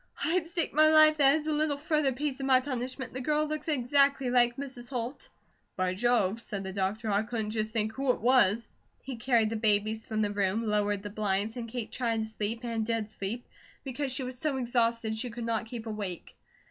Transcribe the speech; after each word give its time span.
"I'd 0.25 0.47
stake 0.47 0.73
my 0.73 0.87
life 0.91 1.17
that 1.17 1.35
as 1.35 1.45
a 1.45 1.53
little 1.53 1.77
further 1.77 2.11
piece 2.11 2.39
of 2.39 2.47
my 2.47 2.59
punishment, 2.59 3.13
the 3.13 3.21
girl 3.21 3.45
looks 3.45 3.67
exactly 3.67 4.31
like 4.31 4.57
Mrs. 4.57 4.89
Holt." 4.89 5.29
"By 5.75 5.93
Jove," 5.93 6.41
said 6.41 6.63
the 6.63 6.73
doctor, 6.73 7.11
"I 7.11 7.21
couldn't 7.21 7.51
just 7.51 7.71
think 7.71 7.91
who 7.93 8.09
it 8.09 8.19
was." 8.19 8.67
He 9.03 9.17
carried 9.17 9.51
the 9.51 9.55
babies 9.57 10.07
from 10.07 10.23
the 10.23 10.31
room, 10.31 10.65
lowered 10.65 11.03
the 11.03 11.11
blinds, 11.11 11.55
and 11.55 11.69
Kate 11.69 11.91
tried 11.91 12.23
to 12.23 12.27
sleep, 12.27 12.61
and 12.63 12.83
did 12.83 13.11
sleep, 13.11 13.47
because 13.83 14.11
she 14.11 14.23
was 14.23 14.39
so 14.39 14.57
exhausted 14.57 15.15
she 15.15 15.29
could 15.29 15.45
not 15.45 15.67
keep 15.67 15.85
awake. 15.85 16.35